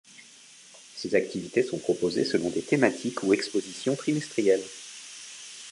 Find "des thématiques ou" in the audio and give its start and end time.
2.49-3.33